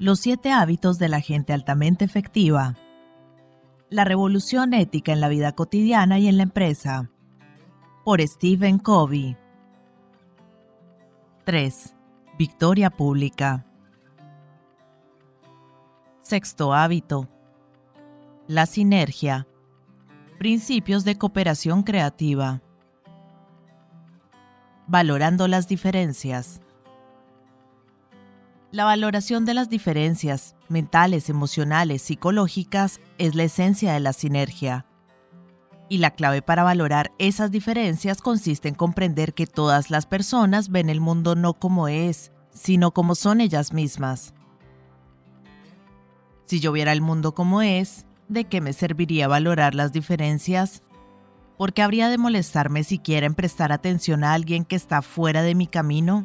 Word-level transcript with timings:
Los 0.00 0.20
siete 0.20 0.50
hábitos 0.50 0.98
de 0.98 1.10
la 1.10 1.20
gente 1.20 1.52
altamente 1.52 2.06
efectiva. 2.06 2.74
La 3.90 4.04
revolución 4.04 4.72
ética 4.72 5.12
en 5.12 5.20
la 5.20 5.28
vida 5.28 5.52
cotidiana 5.52 6.18
y 6.18 6.26
en 6.26 6.38
la 6.38 6.44
empresa. 6.44 7.10
Por 8.02 8.22
Stephen 8.22 8.78
Covey. 8.78 9.36
3. 11.44 11.94
Victoria 12.38 12.88
pública. 12.88 13.66
Sexto 16.22 16.72
hábito. 16.72 17.28
La 18.48 18.64
sinergia. 18.64 19.46
Principios 20.38 21.04
de 21.04 21.18
cooperación 21.18 21.82
creativa. 21.82 22.62
Valorando 24.86 25.46
las 25.46 25.68
diferencias. 25.68 26.62
La 28.72 28.84
valoración 28.84 29.46
de 29.46 29.54
las 29.54 29.68
diferencias 29.68 30.54
mentales, 30.68 31.28
emocionales, 31.28 32.02
psicológicas 32.02 33.00
es 33.18 33.34
la 33.34 33.42
esencia 33.42 33.92
de 33.92 34.00
la 34.00 34.12
sinergia. 34.12 34.86
Y 35.88 35.98
la 35.98 36.12
clave 36.12 36.40
para 36.40 36.62
valorar 36.62 37.10
esas 37.18 37.50
diferencias 37.50 38.22
consiste 38.22 38.68
en 38.68 38.76
comprender 38.76 39.34
que 39.34 39.48
todas 39.48 39.90
las 39.90 40.06
personas 40.06 40.68
ven 40.68 40.88
el 40.88 41.00
mundo 41.00 41.34
no 41.34 41.54
como 41.54 41.88
es, 41.88 42.30
sino 42.52 42.92
como 42.92 43.16
son 43.16 43.40
ellas 43.40 43.72
mismas. 43.72 44.34
Si 46.44 46.60
yo 46.60 46.70
viera 46.70 46.92
el 46.92 47.00
mundo 47.00 47.34
como 47.34 47.62
es, 47.62 48.06
¿de 48.28 48.44
qué 48.44 48.60
me 48.60 48.72
serviría 48.72 49.26
valorar 49.26 49.74
las 49.74 49.92
diferencias? 49.92 50.82
¿Por 51.58 51.72
qué 51.72 51.82
habría 51.82 52.08
de 52.08 52.18
molestarme 52.18 52.84
siquiera 52.84 53.26
en 53.26 53.34
prestar 53.34 53.72
atención 53.72 54.22
a 54.22 54.32
alguien 54.32 54.64
que 54.64 54.76
está 54.76 55.02
fuera 55.02 55.42
de 55.42 55.56
mi 55.56 55.66
camino? 55.66 56.24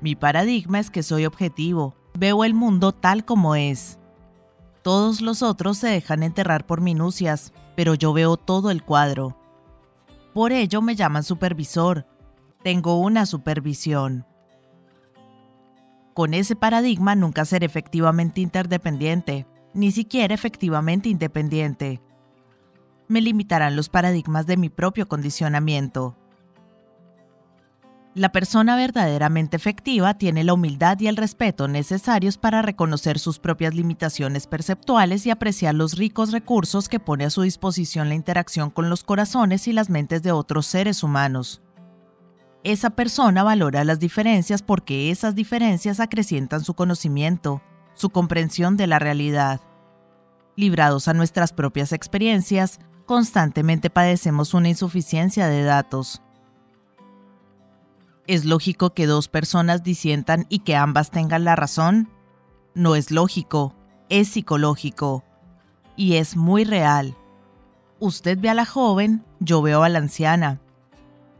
Mi 0.00 0.14
paradigma 0.14 0.78
es 0.78 0.90
que 0.90 1.02
soy 1.02 1.26
objetivo, 1.26 1.94
veo 2.18 2.44
el 2.44 2.54
mundo 2.54 2.92
tal 2.92 3.24
como 3.24 3.54
es. 3.54 3.98
Todos 4.82 5.20
los 5.20 5.42
otros 5.42 5.78
se 5.78 5.88
dejan 5.88 6.22
enterrar 6.22 6.66
por 6.66 6.80
minucias, 6.80 7.52
pero 7.74 7.94
yo 7.94 8.12
veo 8.12 8.36
todo 8.36 8.70
el 8.70 8.82
cuadro. 8.82 9.36
Por 10.32 10.52
ello 10.52 10.82
me 10.82 10.94
llaman 10.94 11.24
supervisor. 11.24 12.06
Tengo 12.62 13.00
una 13.00 13.26
supervisión. 13.26 14.26
Con 16.14 16.34
ese 16.34 16.56
paradigma 16.56 17.14
nunca 17.14 17.44
seré 17.44 17.66
efectivamente 17.66 18.40
interdependiente, 18.40 19.46
ni 19.74 19.92
siquiera 19.92 20.34
efectivamente 20.34 21.08
independiente. 21.08 22.00
Me 23.08 23.20
limitarán 23.20 23.76
los 23.76 23.88
paradigmas 23.88 24.46
de 24.46 24.56
mi 24.56 24.68
propio 24.68 25.08
condicionamiento. 25.08 26.16
La 28.16 28.32
persona 28.32 28.76
verdaderamente 28.76 29.58
efectiva 29.58 30.14
tiene 30.14 30.42
la 30.42 30.54
humildad 30.54 30.98
y 31.00 31.06
el 31.06 31.18
respeto 31.18 31.68
necesarios 31.68 32.38
para 32.38 32.62
reconocer 32.62 33.18
sus 33.18 33.38
propias 33.38 33.74
limitaciones 33.74 34.46
perceptuales 34.46 35.26
y 35.26 35.30
apreciar 35.30 35.74
los 35.74 35.98
ricos 35.98 36.32
recursos 36.32 36.88
que 36.88 36.98
pone 36.98 37.26
a 37.26 37.30
su 37.30 37.42
disposición 37.42 38.08
la 38.08 38.14
interacción 38.14 38.70
con 38.70 38.88
los 38.88 39.04
corazones 39.04 39.68
y 39.68 39.74
las 39.74 39.90
mentes 39.90 40.22
de 40.22 40.32
otros 40.32 40.64
seres 40.64 41.02
humanos. 41.02 41.60
Esa 42.64 42.88
persona 42.88 43.42
valora 43.42 43.84
las 43.84 43.98
diferencias 43.98 44.62
porque 44.62 45.10
esas 45.10 45.34
diferencias 45.34 46.00
acrecientan 46.00 46.64
su 46.64 46.72
conocimiento, 46.72 47.60
su 47.92 48.08
comprensión 48.08 48.78
de 48.78 48.86
la 48.86 48.98
realidad. 48.98 49.60
Librados 50.56 51.08
a 51.08 51.12
nuestras 51.12 51.52
propias 51.52 51.92
experiencias, 51.92 52.80
constantemente 53.04 53.90
padecemos 53.90 54.54
una 54.54 54.70
insuficiencia 54.70 55.48
de 55.48 55.64
datos 55.64 56.22
¿Es 58.28 58.44
lógico 58.44 58.92
que 58.92 59.06
dos 59.06 59.28
personas 59.28 59.84
disientan 59.84 60.46
y 60.48 60.60
que 60.60 60.74
ambas 60.74 61.10
tengan 61.10 61.44
la 61.44 61.54
razón? 61.54 62.08
No 62.74 62.96
es 62.96 63.12
lógico, 63.12 63.72
es 64.08 64.28
psicológico. 64.30 65.22
Y 65.94 66.14
es 66.16 66.36
muy 66.36 66.64
real. 66.64 67.16
Usted 68.00 68.36
ve 68.40 68.48
a 68.50 68.54
la 68.54 68.66
joven, 68.66 69.24
yo 69.38 69.62
veo 69.62 69.84
a 69.84 69.88
la 69.88 69.98
anciana. 69.98 70.60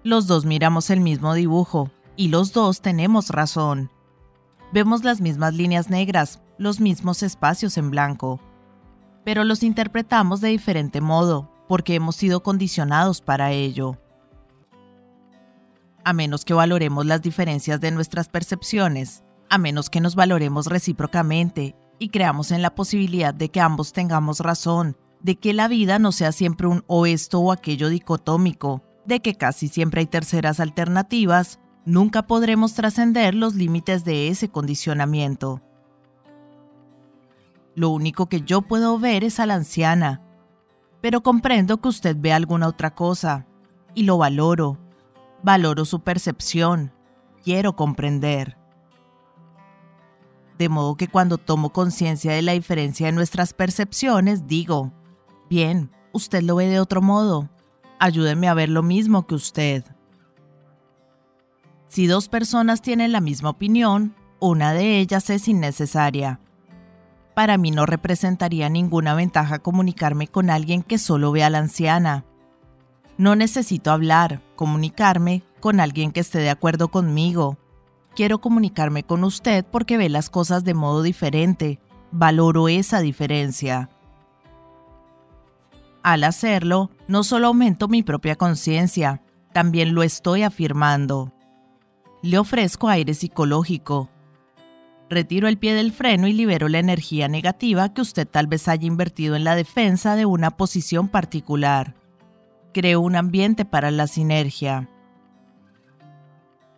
Los 0.04 0.28
dos 0.28 0.44
miramos 0.44 0.88
el 0.90 1.00
mismo 1.00 1.34
dibujo, 1.34 1.90
y 2.14 2.28
los 2.28 2.52
dos 2.52 2.80
tenemos 2.80 3.30
razón. 3.30 3.90
Vemos 4.72 5.02
las 5.02 5.20
mismas 5.20 5.54
líneas 5.54 5.90
negras, 5.90 6.40
los 6.56 6.78
mismos 6.78 7.24
espacios 7.24 7.78
en 7.78 7.90
blanco. 7.90 8.38
Pero 9.24 9.42
los 9.42 9.64
interpretamos 9.64 10.40
de 10.40 10.48
diferente 10.50 11.00
modo, 11.00 11.50
porque 11.66 11.96
hemos 11.96 12.14
sido 12.14 12.44
condicionados 12.44 13.20
para 13.20 13.50
ello 13.50 13.98
a 16.06 16.12
menos 16.12 16.44
que 16.44 16.54
valoremos 16.54 17.04
las 17.04 17.20
diferencias 17.20 17.80
de 17.80 17.90
nuestras 17.90 18.28
percepciones, 18.28 19.24
a 19.50 19.58
menos 19.58 19.90
que 19.90 20.00
nos 20.00 20.14
valoremos 20.14 20.66
recíprocamente 20.66 21.74
y 21.98 22.10
creamos 22.10 22.52
en 22.52 22.62
la 22.62 22.76
posibilidad 22.76 23.34
de 23.34 23.48
que 23.48 23.60
ambos 23.60 23.92
tengamos 23.92 24.38
razón, 24.38 24.96
de 25.20 25.34
que 25.34 25.52
la 25.52 25.66
vida 25.66 25.98
no 25.98 26.12
sea 26.12 26.30
siempre 26.30 26.68
un 26.68 26.84
o 26.86 27.06
esto 27.06 27.40
o 27.40 27.50
aquello 27.50 27.88
dicotómico, 27.88 28.84
de 29.04 29.18
que 29.20 29.34
casi 29.34 29.66
siempre 29.66 29.98
hay 29.98 30.06
terceras 30.06 30.60
alternativas, 30.60 31.58
nunca 31.84 32.28
podremos 32.28 32.74
trascender 32.74 33.34
los 33.34 33.56
límites 33.56 34.04
de 34.04 34.28
ese 34.28 34.48
condicionamiento. 34.48 35.60
Lo 37.74 37.90
único 37.90 38.26
que 38.28 38.42
yo 38.42 38.62
puedo 38.62 38.96
ver 39.00 39.24
es 39.24 39.40
a 39.40 39.46
la 39.46 39.54
anciana, 39.54 40.22
pero 41.00 41.24
comprendo 41.24 41.80
que 41.80 41.88
usted 41.88 42.16
ve 42.16 42.32
alguna 42.32 42.68
otra 42.68 42.94
cosa, 42.94 43.48
y 43.92 44.04
lo 44.04 44.18
valoro, 44.18 44.85
Valoro 45.42 45.84
su 45.84 46.00
percepción. 46.00 46.92
Quiero 47.42 47.76
comprender. 47.76 48.56
De 50.58 50.68
modo 50.68 50.96
que 50.96 51.08
cuando 51.08 51.38
tomo 51.38 51.70
conciencia 51.70 52.32
de 52.32 52.42
la 52.42 52.52
diferencia 52.52 53.06
de 53.06 53.12
nuestras 53.12 53.52
percepciones, 53.52 54.46
digo, 54.46 54.92
bien, 55.50 55.90
usted 56.12 56.42
lo 56.42 56.56
ve 56.56 56.66
de 56.66 56.80
otro 56.80 57.02
modo. 57.02 57.50
Ayúdeme 57.98 58.48
a 58.48 58.54
ver 58.54 58.68
lo 58.68 58.82
mismo 58.82 59.26
que 59.26 59.34
usted. 59.34 59.84
Si 61.88 62.06
dos 62.06 62.28
personas 62.28 62.82
tienen 62.82 63.12
la 63.12 63.20
misma 63.20 63.50
opinión, 63.50 64.14
una 64.40 64.72
de 64.72 64.98
ellas 64.98 65.30
es 65.30 65.46
innecesaria. 65.48 66.40
Para 67.34 67.58
mí 67.58 67.70
no 67.70 67.86
representaría 67.86 68.68
ninguna 68.68 69.14
ventaja 69.14 69.58
comunicarme 69.58 70.26
con 70.26 70.50
alguien 70.50 70.82
que 70.82 70.98
solo 70.98 71.32
ve 71.32 71.44
a 71.44 71.50
la 71.50 71.58
anciana. 71.58 72.24
No 73.18 73.34
necesito 73.34 73.90
hablar, 73.90 74.42
comunicarme 74.56 75.42
con 75.60 75.80
alguien 75.80 76.12
que 76.12 76.20
esté 76.20 76.38
de 76.38 76.50
acuerdo 76.50 76.88
conmigo. 76.88 77.56
Quiero 78.14 78.40
comunicarme 78.40 79.04
con 79.04 79.24
usted 79.24 79.64
porque 79.64 79.96
ve 79.96 80.10
las 80.10 80.28
cosas 80.28 80.64
de 80.64 80.74
modo 80.74 81.02
diferente. 81.02 81.80
Valoro 82.12 82.68
esa 82.68 83.00
diferencia. 83.00 83.88
Al 86.02 86.24
hacerlo, 86.24 86.90
no 87.08 87.24
solo 87.24 87.48
aumento 87.48 87.88
mi 87.88 88.02
propia 88.02 88.36
conciencia, 88.36 89.22
también 89.52 89.94
lo 89.94 90.02
estoy 90.02 90.42
afirmando. 90.42 91.32
Le 92.22 92.38
ofrezco 92.38 92.88
aire 92.88 93.14
psicológico. 93.14 94.10
Retiro 95.08 95.48
el 95.48 95.56
pie 95.56 95.74
del 95.74 95.92
freno 95.92 96.26
y 96.26 96.32
libero 96.32 96.68
la 96.68 96.80
energía 96.80 97.28
negativa 97.28 97.94
que 97.94 98.02
usted 98.02 98.28
tal 98.28 98.46
vez 98.46 98.68
haya 98.68 98.86
invertido 98.86 99.36
en 99.36 99.44
la 99.44 99.56
defensa 99.56 100.16
de 100.16 100.26
una 100.26 100.50
posición 100.50 101.08
particular 101.08 101.94
creo 102.76 103.00
un 103.00 103.16
ambiente 103.16 103.64
para 103.64 103.90
la 103.90 104.06
sinergia. 104.06 104.90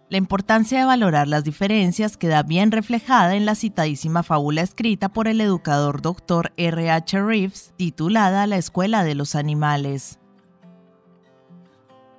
La 0.09 0.17
importancia 0.17 0.79
de 0.79 0.85
valorar 0.85 1.27
las 1.27 1.43
diferencias 1.43 2.17
queda 2.17 2.45
bien 2.45 2.71
reflejada 2.71 3.35
en 3.35 3.45
la 3.45 3.57
citadísima 3.57 4.23
fábula 4.23 4.63
escrita 4.63 5.09
por 5.09 5.27
el 5.27 5.41
educador 5.41 6.01
Dr. 6.01 6.53
R. 6.57 6.91
H. 6.93 7.21
Reeves 7.21 7.75
titulada 7.77 8.47
La 8.47 8.59
Escuela 8.59 9.03
de 9.03 9.17
los 9.17 9.35
Animales. 9.35 10.21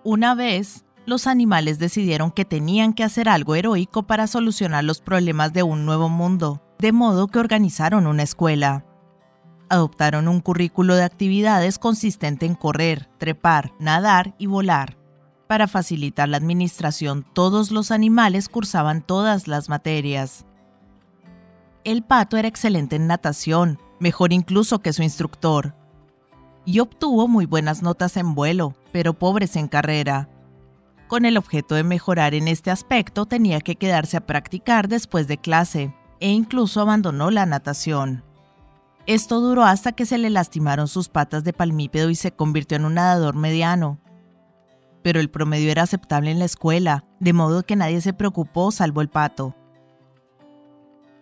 Una 0.04 0.36
vez, 0.36 0.84
los 1.06 1.26
animales 1.26 1.80
decidieron 1.80 2.32
que 2.32 2.44
tenían 2.44 2.92
que 2.92 3.06
hacer 3.06 3.30
algo 3.30 3.56
heroico 3.56 4.04
para 4.04 4.28
solucionar 4.28 4.84
los 4.84 5.00
problemas 5.00 5.54
de 5.54 5.64
un 5.64 5.86
nuevo 5.86 6.10
mundo, 6.10 6.62
de 6.80 6.92
modo 6.92 7.30
que 7.30 7.40
organizaron 7.40 8.08
una 8.08 8.24
escuela 8.24 8.89
adoptaron 9.70 10.28
un 10.28 10.42
currículo 10.42 10.96
de 10.96 11.04
actividades 11.04 11.80
consistente 11.80 12.46
en 12.46 12.56
correr, 12.56 13.10
trepar, 13.18 13.74
nadar 13.80 14.36
y 14.38 14.48
volar. 14.48 14.98
Para 15.48 15.68
facilitar 15.68 16.30
la 16.30 16.38
administración, 16.38 17.26
todos 17.34 17.72
los 17.72 17.92
animales 17.92 18.50
cursaban 18.50 19.02
todas 19.02 19.48
las 19.48 19.70
materias. 19.70 20.46
El 21.84 22.04
pato 22.04 22.38
era 22.38 22.48
excelente 22.48 22.98
en 22.98 23.08
natación, 23.08 23.80
mejor 24.00 24.34
incluso 24.34 24.80
que 24.80 24.94
su 24.94 25.02
instructor, 25.02 25.76
y 26.66 26.80
obtuvo 26.82 27.28
muy 27.28 27.48
buenas 27.48 27.82
notas 27.82 28.16
en 28.16 28.36
vuelo, 28.36 28.76
pero 28.92 29.14
pobres 29.14 29.56
en 29.56 29.68
carrera. 29.68 30.30
Con 31.08 31.26
el 31.26 31.38
objeto 31.38 31.74
de 31.74 31.84
mejorar 31.84 32.36
en 32.36 32.48
este 32.48 32.70
aspecto 32.70 33.26
tenía 33.26 33.60
que 33.60 33.76
quedarse 33.76 34.18
a 34.18 34.28
practicar 34.28 34.88
después 34.88 35.28
de 35.28 35.40
clase, 35.40 35.96
e 36.20 36.30
incluso 36.30 36.82
abandonó 36.82 37.32
la 37.32 37.48
natación. 37.48 38.24
Esto 39.10 39.42
duró 39.42 39.64
hasta 39.64 39.94
que 39.94 40.06
se 40.06 40.20
le 40.20 40.30
lastimaron 40.30 40.88
sus 40.88 41.10
patas 41.10 41.44
de 41.44 41.52
palmípedo 41.52 42.12
y 42.12 42.16
se 42.16 42.32
convirtió 42.32 42.78
en 42.78 42.86
un 42.86 42.94
nadador 42.94 43.34
mediano. 43.34 43.98
Pero 45.02 45.20
el 45.20 45.32
promedio 45.32 45.72
era 45.72 45.82
aceptable 45.82 46.30
en 46.30 46.38
la 46.38 46.46
escuela, 46.46 47.06
de 47.20 47.34
modo 47.34 47.64
que 47.64 47.76
nadie 47.76 48.02
se 48.02 48.14
preocupó 48.14 48.70
salvo 48.70 49.02
el 49.02 49.10
pato. 49.10 49.56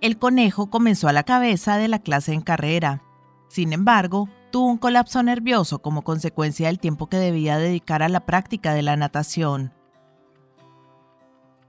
El 0.02 0.20
conejo 0.20 0.70
comenzó 0.70 1.08
a 1.08 1.14
la 1.14 1.24
cabeza 1.24 1.78
de 1.78 1.88
la 1.88 2.00
clase 2.00 2.34
en 2.34 2.42
carrera. 2.42 3.04
Sin 3.48 3.72
embargo, 3.72 4.28
tuvo 4.52 4.68
un 4.68 4.78
colapso 4.80 5.24
nervioso 5.24 5.80
como 5.80 6.02
consecuencia 6.02 6.68
del 6.68 6.80
tiempo 6.80 7.08
que 7.08 7.16
debía 7.16 7.58
dedicar 7.58 8.04
a 8.04 8.10
la 8.10 8.26
práctica 8.26 8.74
de 8.74 8.82
la 8.82 8.98
natación. 8.98 9.72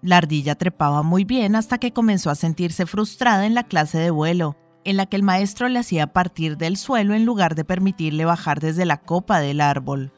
La 0.02 0.16
ardilla 0.16 0.56
trepaba 0.56 1.04
muy 1.04 1.22
bien 1.22 1.54
hasta 1.54 1.78
que 1.78 1.92
comenzó 1.92 2.30
a 2.30 2.34
sentirse 2.34 2.86
frustrada 2.86 3.46
en 3.46 3.54
la 3.54 3.68
clase 3.68 3.98
de 3.98 4.10
vuelo, 4.10 4.56
en 4.88 4.96
la 4.96 5.04
que 5.04 5.16
el 5.16 5.22
maestro 5.22 5.68
le 5.68 5.80
hacía 5.80 6.14
partir 6.14 6.56
del 6.56 6.78
suelo 6.78 7.12
en 7.12 7.26
lugar 7.26 7.54
de 7.54 7.66
permitirle 7.66 8.24
bajar 8.24 8.58
desde 8.58 8.86
la 8.86 8.96
copa 8.96 9.38
del 9.38 9.60
árbol. 9.60 10.12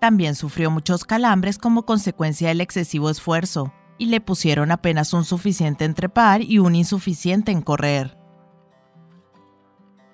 También 0.00 0.34
sufrió 0.34 0.68
muchos 0.68 1.04
calambres 1.04 1.58
como 1.58 1.84
consecuencia 1.84 2.48
del 2.48 2.60
excesivo 2.60 3.08
esfuerzo, 3.08 3.72
y 3.96 4.06
le 4.06 4.20
pusieron 4.20 4.72
apenas 4.72 5.12
un 5.12 5.24
suficiente 5.24 5.84
en 5.84 5.94
trepar 5.94 6.42
y 6.42 6.58
un 6.58 6.74
insuficiente 6.74 7.52
en 7.52 7.62
correr. 7.62 8.18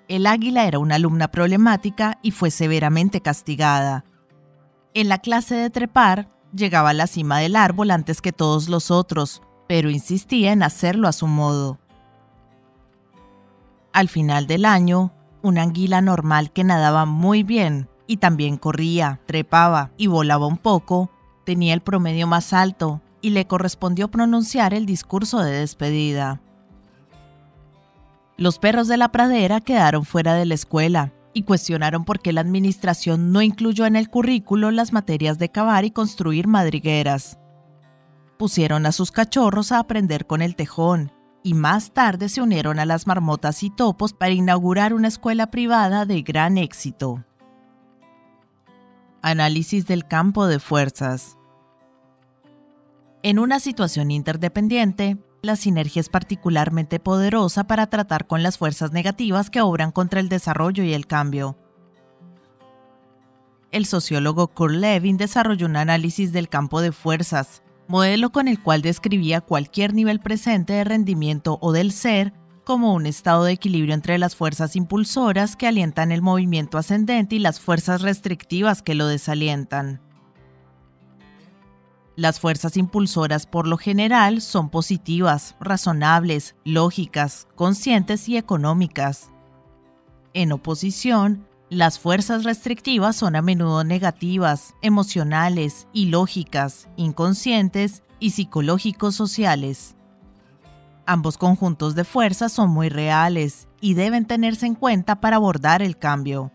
El 0.07 0.27
águila 0.27 0.67
era 0.67 0.77
una 0.77 0.95
alumna 0.95 1.31
problemática 1.31 2.19
y 2.21 2.29
fue 2.29 2.51
severamente 2.51 3.21
castigada. 3.21 4.05
En 4.93 5.09
la 5.09 5.17
clase 5.17 5.55
de 5.55 5.71
trepar, 5.71 6.29
llegaba 6.53 6.91
a 6.91 6.93
la 6.93 7.07
cima 7.07 7.39
del 7.39 7.55
árbol 7.55 7.89
antes 7.89 8.21
que 8.21 8.31
todos 8.31 8.69
los 8.69 8.91
otros, 8.91 9.41
pero 9.67 9.89
insistía 9.89 10.51
en 10.51 10.61
hacerlo 10.61 11.07
a 11.07 11.13
su 11.13 11.25
modo. 11.25 11.79
Al 13.95 14.09
final 14.09 14.45
del 14.45 14.65
año, 14.65 15.13
una 15.41 15.61
anguila 15.61 16.01
normal 16.01 16.51
que 16.51 16.65
nadaba 16.65 17.05
muy 17.05 17.43
bien 17.43 17.87
y 18.07 18.17
también 18.17 18.57
corría, 18.57 19.21
trepaba 19.25 19.91
y 19.95 20.07
volaba 20.07 20.47
un 20.47 20.57
poco, 20.57 21.09
tenía 21.45 21.73
el 21.73 21.79
promedio 21.79 22.27
más 22.27 22.51
alto 22.51 23.01
y 23.21 23.29
le 23.29 23.47
correspondió 23.47 24.11
pronunciar 24.11 24.73
el 24.73 24.85
discurso 24.85 25.39
de 25.39 25.59
despedida. 25.59 26.41
Los 28.35 28.59
perros 28.59 28.89
de 28.89 28.97
la 28.97 29.13
pradera 29.13 29.61
quedaron 29.61 30.03
fuera 30.03 30.33
de 30.33 30.45
la 30.45 30.55
escuela 30.55 31.13
y 31.33 31.43
cuestionaron 31.43 32.03
por 32.03 32.19
qué 32.19 32.33
la 32.33 32.41
administración 32.41 33.31
no 33.31 33.41
incluyó 33.41 33.85
en 33.85 33.95
el 33.95 34.09
currículo 34.09 34.71
las 34.71 34.91
materias 34.91 35.39
de 35.39 35.51
cavar 35.51 35.85
y 35.85 35.91
construir 35.91 36.47
madrigueras. 36.47 37.39
Pusieron 38.37 38.87
a 38.87 38.91
sus 38.91 39.13
cachorros 39.13 39.71
a 39.71 39.79
aprender 39.79 40.27
con 40.27 40.41
el 40.41 40.57
tejón 40.57 41.14
y 41.45 41.53
más 41.53 41.91
tarde 41.91 42.27
se 42.27 42.41
unieron 42.41 42.79
a 42.79 42.85
las 42.85 43.05
marmotas 43.05 43.61
y 43.61 43.69
topos 43.69 44.13
para 44.13 44.31
inaugurar 44.31 44.95
una 44.95 45.07
escuela 45.07 45.51
privada 45.51 46.07
de 46.07 46.23
gran 46.23 46.57
éxito. 46.57 47.23
Análisis 49.21 49.85
del 49.85 50.07
campo 50.07 50.47
de 50.47 50.57
fuerzas. 50.57 51.37
En 53.21 53.37
una 53.37 53.59
situación 53.59 54.09
interdependiente, 54.09 55.19
la 55.43 55.55
sinergia 55.55 55.99
es 55.99 56.09
particularmente 56.09 56.99
poderosa 56.99 57.65
para 57.67 57.91
tratar 57.91 58.25
con 58.25 58.41
las 58.41 58.57
fuerzas 58.57 58.91
negativas 58.91 59.51
que 59.51 59.61
obran 59.61 59.91
contra 59.91 60.21
el 60.21 60.29
desarrollo 60.29 60.83
y 60.83 60.95
el 60.95 61.05
cambio. 61.05 61.59
El 63.71 63.85
sociólogo 63.85 64.47
Kurt 64.47 64.73
Levin 64.73 65.17
desarrolló 65.17 65.67
un 65.67 65.75
análisis 65.75 66.33
del 66.33 66.49
campo 66.49 66.81
de 66.81 66.91
fuerzas, 66.91 67.61
modelo 67.87 68.31
con 68.31 68.47
el 68.47 68.61
cual 68.61 68.81
describía 68.81 69.41
cualquier 69.41 69.93
nivel 69.93 70.19
presente 70.19 70.73
de 70.73 70.83
rendimiento 70.83 71.57
o 71.61 71.71
del 71.71 71.91
ser 71.91 72.33
como 72.63 72.93
un 72.93 73.05
estado 73.05 73.43
de 73.43 73.53
equilibrio 73.53 73.93
entre 73.93 74.17
las 74.17 74.35
fuerzas 74.35 74.75
impulsoras 74.75 75.55
que 75.55 75.67
alientan 75.67 76.11
el 76.11 76.21
movimiento 76.21 76.77
ascendente 76.77 77.35
y 77.35 77.39
las 77.39 77.59
fuerzas 77.59 78.01
restrictivas 78.01 78.81
que 78.81 78.95
lo 78.95 79.07
desalientan. 79.07 80.01
Las 82.15 82.39
fuerzas 82.39 82.77
impulsoras 82.77 83.45
por 83.45 83.67
lo 83.67 83.77
general 83.77 84.41
son 84.41 84.69
positivas, 84.69 85.55
razonables, 85.59 86.55
lógicas, 86.63 87.47
conscientes 87.55 88.29
y 88.29 88.37
económicas. 88.37 89.29
En 90.33 90.53
oposición, 90.53 91.45
las 91.75 91.99
fuerzas 91.99 92.45
restrictivas 92.45 93.17
son 93.17 93.35
a 93.35 93.41
menudo 93.41 93.83
negativas, 93.83 94.73
emocionales, 94.81 95.89
ilógicas, 95.91 96.87
inconscientes 96.95 98.01
y 98.17 98.31
psicológicos 98.31 99.13
sociales. 99.13 99.97
Ambos 101.05 101.37
conjuntos 101.37 101.93
de 101.93 102.05
fuerzas 102.05 102.53
son 102.53 102.69
muy 102.69 102.87
reales 102.87 103.67
y 103.81 103.93
deben 103.93 104.25
tenerse 104.25 104.65
en 104.65 104.75
cuenta 104.75 105.19
para 105.19 105.35
abordar 105.35 105.81
el 105.81 105.97
cambio. 105.97 106.49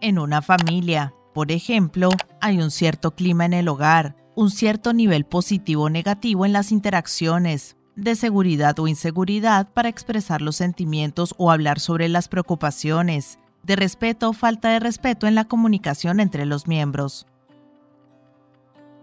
En 0.00 0.18
una 0.18 0.40
familia, 0.40 1.12
por 1.34 1.52
ejemplo, 1.52 2.08
hay 2.40 2.62
un 2.62 2.70
cierto 2.70 3.14
clima 3.14 3.44
en 3.44 3.52
el 3.52 3.68
hogar, 3.68 4.16
un 4.36 4.50
cierto 4.50 4.94
nivel 4.94 5.26
positivo 5.26 5.84
o 5.84 5.90
negativo 5.90 6.46
en 6.46 6.54
las 6.54 6.72
interacciones, 6.72 7.76
de 7.98 8.14
seguridad 8.14 8.78
o 8.78 8.86
inseguridad 8.86 9.68
para 9.72 9.88
expresar 9.88 10.40
los 10.40 10.56
sentimientos 10.56 11.34
o 11.36 11.50
hablar 11.50 11.80
sobre 11.80 12.08
las 12.08 12.28
preocupaciones, 12.28 13.38
de 13.64 13.74
respeto 13.74 14.30
o 14.30 14.32
falta 14.32 14.70
de 14.70 14.78
respeto 14.78 15.26
en 15.26 15.34
la 15.34 15.46
comunicación 15.46 16.20
entre 16.20 16.46
los 16.46 16.68
miembros. 16.68 17.26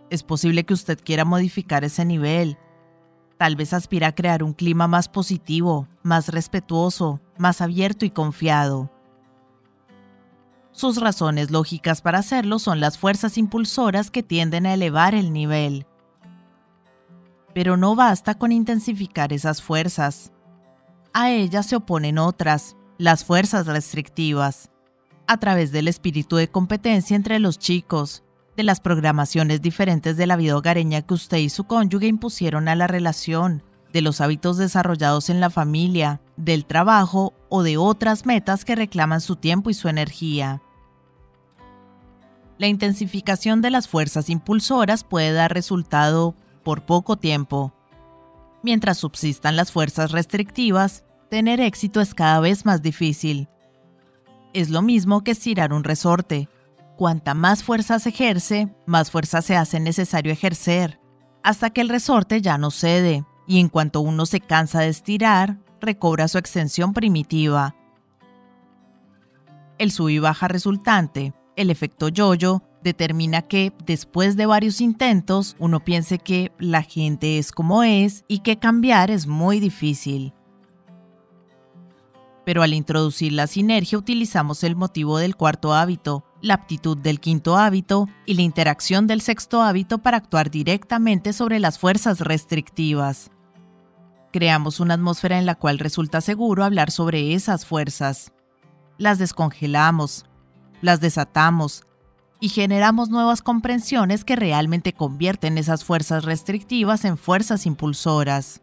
Es 0.09 0.23
posible 0.23 0.63
que 0.63 0.73
usted 0.73 0.97
quiera 1.03 1.25
modificar 1.25 1.83
ese 1.83 2.05
nivel. 2.05 2.57
Tal 3.37 3.57
vez 3.57 3.73
aspira 3.73 4.07
a 4.07 4.15
crear 4.15 4.43
un 4.43 4.53
clima 4.53 4.87
más 4.87 5.09
positivo, 5.09 5.87
más 6.01 6.29
respetuoso, 6.29 7.19
más 7.37 7.59
abierto 7.59 8.05
y 8.05 8.11
confiado. 8.11 8.89
Sus 10.71 11.01
razones 11.01 11.51
lógicas 11.51 12.01
para 12.01 12.19
hacerlo 12.19 12.59
son 12.59 12.79
las 12.79 12.97
fuerzas 12.97 13.37
impulsoras 13.37 14.09
que 14.09 14.23
tienden 14.23 14.65
a 14.65 14.73
elevar 14.73 15.15
el 15.15 15.33
nivel. 15.33 15.85
Pero 17.55 17.77
no 17.77 17.95
basta 17.95 18.35
con 18.35 18.51
intensificar 18.51 19.31
esas 19.31 19.61
fuerzas. 19.61 20.33
A 21.13 21.31
ellas 21.31 21.65
se 21.65 21.77
oponen 21.77 22.17
otras, 22.17 22.75
las 22.97 23.23
fuerzas 23.23 23.65
restrictivas, 23.65 24.69
a 25.25 25.37
través 25.37 25.71
del 25.71 25.87
espíritu 25.87 26.35
de 26.35 26.49
competencia 26.49 27.15
entre 27.15 27.39
los 27.39 27.57
chicos, 27.57 28.25
de 28.57 28.63
las 28.63 28.81
programaciones 28.81 29.61
diferentes 29.61 30.17
de 30.17 30.27
la 30.27 30.35
vida 30.35 30.57
hogareña 30.57 31.01
que 31.03 31.13
usted 31.13 31.37
y 31.37 31.47
su 31.47 31.63
cónyuge 31.63 32.07
impusieron 32.07 32.67
a 32.67 32.75
la 32.75 32.87
relación, 32.87 33.63
de 33.93 34.01
los 34.01 34.19
hábitos 34.19 34.57
desarrollados 34.57 35.29
en 35.29 35.39
la 35.39 35.49
familia, 35.49 36.19
del 36.35 36.65
trabajo 36.65 37.33
o 37.47 37.63
de 37.63 37.77
otras 37.77 38.25
metas 38.25 38.65
que 38.65 38.75
reclaman 38.75 39.21
su 39.21 39.37
tiempo 39.37 39.69
y 39.69 39.73
su 39.73 39.87
energía. 39.87 40.61
La 42.57 42.67
intensificación 42.67 43.61
de 43.61 43.71
las 43.71 43.87
fuerzas 43.87 44.29
impulsoras 44.29 45.05
puede 45.05 45.31
dar 45.31 45.53
resultado 45.53 46.35
por 46.65 46.85
poco 46.85 47.15
tiempo. 47.15 47.73
Mientras 48.61 48.97
subsistan 48.97 49.55
las 49.55 49.71
fuerzas 49.71 50.11
restrictivas, 50.11 51.05
tener 51.29 51.61
éxito 51.61 52.01
es 52.01 52.13
cada 52.13 52.41
vez 52.41 52.65
más 52.65 52.81
difícil. 52.81 53.47
Es 54.53 54.69
lo 54.69 54.81
mismo 54.81 55.23
que 55.23 55.31
estirar 55.31 55.71
un 55.71 55.85
resorte. 55.85 56.49
Cuanta 56.97 57.33
más 57.33 57.63
fuerza 57.63 57.99
se 57.99 58.09
ejerce, 58.09 58.75
más 58.85 59.11
fuerza 59.11 59.41
se 59.41 59.55
hace 59.55 59.79
necesario 59.79 60.33
ejercer, 60.33 60.99
hasta 61.43 61.69
que 61.69 61.81
el 61.81 61.89
resorte 61.89 62.41
ya 62.41 62.57
no 62.57 62.71
cede, 62.71 63.23
y 63.47 63.59
en 63.59 63.69
cuanto 63.69 64.01
uno 64.01 64.25
se 64.25 64.41
cansa 64.41 64.79
de 64.79 64.89
estirar, 64.89 65.59
recobra 65.79 66.27
su 66.27 66.37
extensión 66.37 66.93
primitiva. 66.93 67.75
El 69.77 69.91
sub 69.91 70.09
y 70.09 70.19
baja 70.19 70.47
resultante 70.47 71.33
el 71.55 71.69
efecto 71.69 72.07
yo-yo 72.07 72.63
determina 72.85 73.41
que 73.41 73.73
después 73.85 74.37
de 74.37 74.45
varios 74.45 74.79
intentos 74.79 75.57
uno 75.59 75.83
piense 75.83 76.19
que 76.19 76.53
la 76.59 76.83
gente 76.83 77.39
es 77.39 77.51
como 77.51 77.83
es 77.83 78.23
y 78.27 78.39
que 78.39 78.59
cambiar 78.59 79.11
es 79.11 79.27
muy 79.27 79.59
difícil. 79.59 80.33
Pero 82.45 82.61
al 82.61 82.75
introducir 82.75 83.33
la 83.33 83.47
sinergia 83.47 83.97
utilizamos 83.97 84.63
el 84.63 84.75
motivo 84.75 85.17
del 85.17 85.35
cuarto 85.35 85.73
hábito, 85.73 86.23
la 86.41 86.53
aptitud 86.53 86.95
del 86.95 87.19
quinto 87.19 87.57
hábito 87.57 88.07
y 88.27 88.35
la 88.35 88.43
interacción 88.43 89.07
del 89.07 89.21
sexto 89.21 89.63
hábito 89.63 89.97
para 89.97 90.17
actuar 90.17 90.51
directamente 90.51 91.33
sobre 91.33 91.59
las 91.59 91.79
fuerzas 91.79 92.19
restrictivas. 92.19 93.31
Creamos 94.31 94.79
una 94.79 94.93
atmósfera 94.93 95.39
en 95.39 95.47
la 95.47 95.55
cual 95.55 95.79
resulta 95.79 96.21
seguro 96.21 96.63
hablar 96.63 96.91
sobre 96.91 97.33
esas 97.33 97.65
fuerzas. 97.65 98.31
Las 98.99 99.17
descongelamos, 99.17 100.25
las 100.81 101.01
desatamos 101.01 101.84
y 102.45 102.49
generamos 102.49 103.09
nuevas 103.09 103.41
comprensiones 103.41 104.23
que 104.23 104.35
realmente 104.35 104.93
convierten 104.93 105.57
esas 105.57 105.83
fuerzas 105.83 106.25
restrictivas 106.25 107.03
en 107.03 107.17
fuerzas 107.17 107.65
impulsoras. 107.65 108.61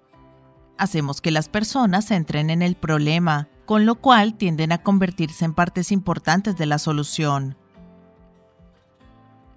Hacemos 0.78 1.20
que 1.20 1.32
las 1.32 1.48
personas 1.48 2.12
entren 2.12 2.50
en 2.50 2.62
el 2.62 2.76
problema, 2.76 3.48
con 3.66 3.84
lo 3.84 3.96
cual 3.96 4.34
tienden 4.34 4.70
a 4.70 4.84
convertirse 4.84 5.44
en 5.44 5.52
partes 5.52 5.90
importantes 5.90 6.56
de 6.56 6.66
la 6.66 6.78
solución. 6.78 7.56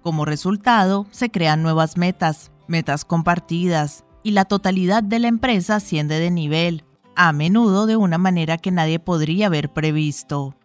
Como 0.02 0.24
resultado, 0.24 1.06
se 1.12 1.30
crean 1.30 1.62
nuevas 1.62 1.96
metas, 1.96 2.50
metas 2.66 3.04
compartidas, 3.04 4.04
y 4.24 4.32
la 4.32 4.44
totalidad 4.44 5.04
de 5.04 5.20
la 5.20 5.28
empresa 5.28 5.76
asciende 5.76 6.18
de 6.18 6.32
nivel, 6.32 6.82
a 7.14 7.32
menudo 7.32 7.86
de 7.86 7.96
una 7.96 8.18
manera 8.18 8.58
que 8.58 8.72
nadie 8.72 8.98
podría 8.98 9.46
haber 9.46 9.72
previsto. 9.72 10.56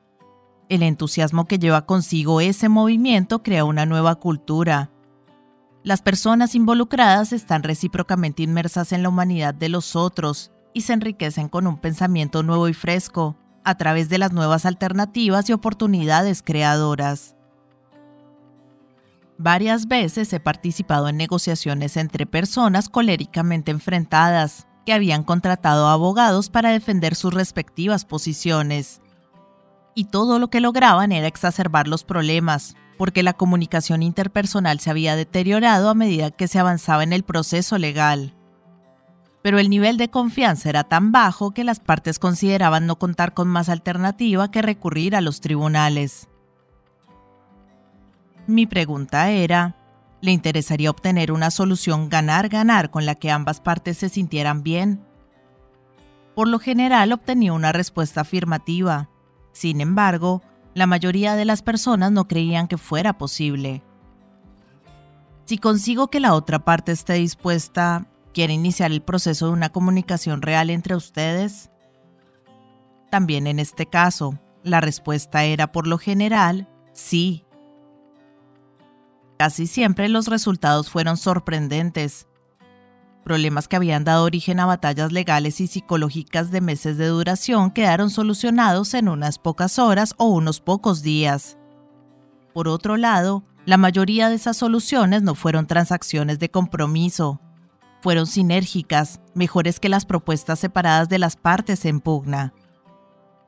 El 0.71 0.83
entusiasmo 0.83 1.49
que 1.49 1.59
lleva 1.59 1.85
consigo 1.85 2.39
ese 2.39 2.69
movimiento 2.69 3.43
crea 3.43 3.65
una 3.65 3.85
nueva 3.85 4.15
cultura. 4.15 4.89
Las 5.83 6.01
personas 6.01 6.55
involucradas 6.55 7.33
están 7.33 7.63
recíprocamente 7.63 8.43
inmersas 8.43 8.93
en 8.93 9.03
la 9.03 9.09
humanidad 9.09 9.53
de 9.53 9.67
los 9.67 9.97
otros 9.97 10.49
y 10.73 10.83
se 10.83 10.93
enriquecen 10.93 11.49
con 11.49 11.67
un 11.67 11.77
pensamiento 11.77 12.41
nuevo 12.41 12.69
y 12.69 12.73
fresco, 12.73 13.35
a 13.65 13.75
través 13.75 14.07
de 14.07 14.17
las 14.17 14.31
nuevas 14.31 14.65
alternativas 14.65 15.49
y 15.49 15.51
oportunidades 15.51 16.41
creadoras. 16.41 17.35
Varias 19.37 19.89
veces 19.89 20.31
he 20.31 20.39
participado 20.39 21.09
en 21.09 21.17
negociaciones 21.17 21.97
entre 21.97 22.25
personas 22.25 22.87
coléricamente 22.87 23.71
enfrentadas, 23.71 24.67
que 24.85 24.93
habían 24.93 25.25
contratado 25.25 25.89
abogados 25.89 26.49
para 26.49 26.71
defender 26.71 27.15
sus 27.15 27.33
respectivas 27.33 28.05
posiciones. 28.05 29.00
Y 29.93 30.05
todo 30.05 30.39
lo 30.39 30.49
que 30.49 30.61
lograban 30.61 31.11
era 31.11 31.27
exacerbar 31.27 31.87
los 31.87 32.03
problemas, 32.03 32.75
porque 32.97 33.23
la 33.23 33.33
comunicación 33.33 34.03
interpersonal 34.03 34.79
se 34.79 34.89
había 34.89 35.15
deteriorado 35.15 35.89
a 35.89 35.95
medida 35.95 36.31
que 36.31 36.47
se 36.47 36.59
avanzaba 36.59 37.03
en 37.03 37.13
el 37.13 37.23
proceso 37.23 37.77
legal. 37.77 38.33
Pero 39.41 39.57
el 39.59 39.69
nivel 39.69 39.97
de 39.97 40.09
confianza 40.09 40.69
era 40.69 40.83
tan 40.83 41.11
bajo 41.11 41.51
que 41.51 41.63
las 41.63 41.79
partes 41.79 42.19
consideraban 42.19 42.85
no 42.85 42.97
contar 42.99 43.33
con 43.33 43.47
más 43.47 43.69
alternativa 43.69 44.51
que 44.51 44.61
recurrir 44.61 45.15
a 45.15 45.21
los 45.21 45.41
tribunales. 45.41 46.29
Mi 48.47 48.65
pregunta 48.65 49.31
era, 49.31 49.75
¿le 50.21 50.31
interesaría 50.31 50.89
obtener 50.89 51.31
una 51.31 51.51
solución 51.51 52.09
ganar-ganar 52.09 52.91
con 52.91 53.05
la 53.05 53.15
que 53.15 53.31
ambas 53.31 53.61
partes 53.61 53.97
se 53.97 54.09
sintieran 54.09 54.61
bien? 54.61 55.03
Por 56.35 56.47
lo 56.47 56.59
general 56.59 57.11
obtenía 57.11 57.53
una 57.53 57.71
respuesta 57.71 58.21
afirmativa. 58.21 59.09
Sin 59.51 59.81
embargo, 59.81 60.41
la 60.73 60.87
mayoría 60.87 61.35
de 61.35 61.45
las 61.45 61.61
personas 61.61 62.11
no 62.11 62.27
creían 62.27 62.67
que 62.67 62.77
fuera 62.77 63.17
posible. 63.17 63.83
Si 65.45 65.57
consigo 65.57 66.09
que 66.09 66.19
la 66.19 66.33
otra 66.33 66.59
parte 66.59 66.91
esté 66.91 67.13
dispuesta, 67.13 68.07
¿quiere 68.33 68.53
iniciar 68.53 68.91
el 68.91 69.01
proceso 69.01 69.47
de 69.47 69.53
una 69.53 69.69
comunicación 69.69 70.41
real 70.41 70.69
entre 70.69 70.95
ustedes? 70.95 71.69
También 73.09 73.47
en 73.47 73.59
este 73.59 73.85
caso, 73.85 74.39
la 74.63 74.79
respuesta 74.79 75.43
era 75.43 75.71
por 75.71 75.87
lo 75.87 75.97
general 75.97 76.69
sí. 76.93 77.45
Casi 79.37 79.67
siempre 79.67 80.07
los 80.07 80.27
resultados 80.27 80.89
fueron 80.89 81.17
sorprendentes. 81.17 82.27
Problemas 83.23 83.67
que 83.67 83.75
habían 83.75 84.03
dado 84.03 84.23
origen 84.23 84.59
a 84.59 84.65
batallas 84.65 85.11
legales 85.11 85.61
y 85.61 85.67
psicológicas 85.67 86.49
de 86.49 86.59
meses 86.59 86.97
de 86.97 87.07
duración 87.07 87.71
quedaron 87.71 88.09
solucionados 88.09 88.93
en 88.95 89.07
unas 89.07 89.37
pocas 89.37 89.77
horas 89.77 90.15
o 90.17 90.25
unos 90.25 90.59
pocos 90.59 91.03
días. 91.03 91.57
Por 92.53 92.67
otro 92.67 92.97
lado, 92.97 93.43
la 93.65 93.77
mayoría 93.77 94.29
de 94.29 94.35
esas 94.35 94.57
soluciones 94.57 95.21
no 95.21 95.35
fueron 95.35 95.67
transacciones 95.67 96.39
de 96.39 96.49
compromiso. 96.49 97.39
Fueron 98.01 98.25
sinérgicas, 98.25 99.21
mejores 99.35 99.79
que 99.79 99.87
las 99.87 100.05
propuestas 100.05 100.57
separadas 100.57 101.07
de 101.07 101.19
las 101.19 101.35
partes 101.35 101.85
en 101.85 101.99
pugna. 101.99 102.53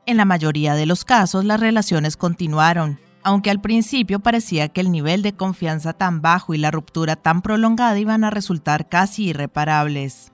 En 0.05 0.17
la 0.17 0.25
mayoría 0.25 0.75
de 0.75 0.85
los 0.85 1.03
casos 1.03 1.45
las 1.45 1.59
relaciones 1.59 2.15
continuaron, 2.15 2.99
aunque 3.23 3.49
al 3.49 3.61
principio 3.61 4.19
parecía 4.19 4.69
que 4.69 4.81
el 4.81 4.91
nivel 4.91 5.21
de 5.21 5.33
confianza 5.33 5.93
tan 5.93 6.21
bajo 6.21 6.53
y 6.53 6.57
la 6.57 6.71
ruptura 6.71 7.15
tan 7.15 7.41
prolongada 7.41 7.97
iban 7.97 8.23
a 8.23 8.29
resultar 8.29 8.89
casi 8.89 9.29
irreparables. 9.29 10.31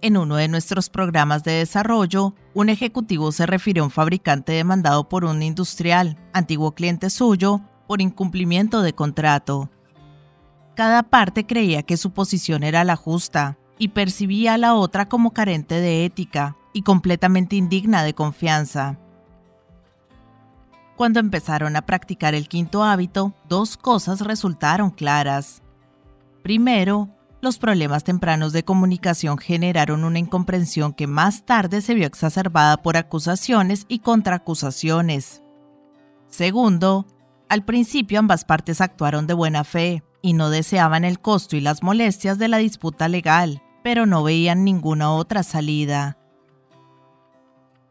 En 0.00 0.16
uno 0.16 0.36
de 0.36 0.46
nuestros 0.46 0.90
programas 0.90 1.42
de 1.42 1.52
desarrollo, 1.52 2.34
un 2.54 2.68
ejecutivo 2.68 3.32
se 3.32 3.46
refirió 3.46 3.82
a 3.82 3.86
un 3.86 3.90
fabricante 3.90 4.52
demandado 4.52 5.08
por 5.08 5.24
un 5.24 5.42
industrial, 5.42 6.16
antiguo 6.32 6.72
cliente 6.72 7.10
suyo, 7.10 7.60
por 7.88 8.00
incumplimiento 8.00 8.82
de 8.82 8.92
contrato. 8.92 9.70
Cada 10.76 11.02
parte 11.02 11.46
creía 11.46 11.82
que 11.82 11.96
su 11.96 12.12
posición 12.12 12.62
era 12.62 12.84
la 12.84 12.94
justa 12.94 13.58
y 13.78 13.88
percibía 13.88 14.54
a 14.54 14.58
la 14.58 14.74
otra 14.74 15.08
como 15.08 15.32
carente 15.32 15.80
de 15.80 16.04
ética 16.04 16.56
y 16.72 16.82
completamente 16.82 17.56
indigna 17.56 18.04
de 18.04 18.14
confianza. 18.14 18.98
Cuando 20.98 21.20
empezaron 21.20 21.76
a 21.76 21.82
practicar 21.82 22.34
el 22.34 22.48
quinto 22.48 22.82
hábito, 22.82 23.32
dos 23.48 23.76
cosas 23.76 24.20
resultaron 24.20 24.90
claras. 24.90 25.62
Primero, 26.42 27.08
los 27.40 27.58
problemas 27.58 28.02
tempranos 28.02 28.52
de 28.52 28.64
comunicación 28.64 29.38
generaron 29.38 30.02
una 30.02 30.18
incomprensión 30.18 30.92
que 30.92 31.06
más 31.06 31.46
tarde 31.46 31.82
se 31.82 31.94
vio 31.94 32.04
exacerbada 32.04 32.78
por 32.78 32.96
acusaciones 32.96 33.86
y 33.86 34.00
contraacusaciones. 34.00 35.40
Segundo, 36.26 37.06
al 37.48 37.64
principio 37.64 38.18
ambas 38.18 38.44
partes 38.44 38.80
actuaron 38.80 39.28
de 39.28 39.34
buena 39.34 39.62
fe 39.62 40.02
y 40.20 40.32
no 40.32 40.50
deseaban 40.50 41.04
el 41.04 41.20
costo 41.20 41.54
y 41.54 41.60
las 41.60 41.84
molestias 41.84 42.38
de 42.38 42.48
la 42.48 42.56
disputa 42.56 43.06
legal, 43.06 43.62
pero 43.84 44.04
no 44.04 44.24
veían 44.24 44.64
ninguna 44.64 45.12
otra 45.12 45.44
salida. 45.44 46.18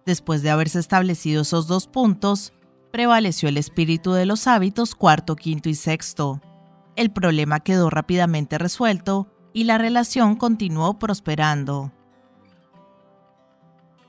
Después 0.06 0.42
de 0.42 0.50
haberse 0.50 0.80
establecido 0.80 1.44
esos 1.44 1.68
dos 1.68 1.88
puntos, 1.88 2.52
prevaleció 2.98 3.48
el 3.48 3.58
espíritu 3.58 4.14
de 4.14 4.26
los 4.26 4.48
hábitos 4.48 4.96
cuarto, 4.96 5.36
quinto 5.36 5.70
y 5.70 5.76
sexto. 5.76 6.42
El 6.96 7.12
problema 7.12 7.60
quedó 7.60 7.92
rápidamente 7.92 8.58
resuelto 8.58 9.28
y 9.54 9.66
la 9.66 9.78
relación 9.78 10.36
continuó 10.36 10.98
prosperando. 10.98 11.92